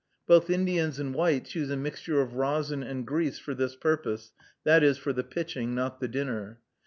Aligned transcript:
Both 0.25 0.49
Indians 0.49 0.97
and 0.99 1.13
whites 1.13 1.53
use 1.53 1.69
a 1.69 1.77
mixture 1.77 2.21
of 2.21 2.33
rosin 2.33 2.81
and 2.81 3.05
grease 3.05 3.37
for 3.37 3.53
this 3.53 3.75
purpose, 3.75 4.31
that 4.63 4.81
is, 4.83 4.97
for 4.97 5.13
the 5.13 5.23
pitching, 5.23 5.75
not 5.75 5.99
the 5.99 6.07
dinner. 6.07 6.59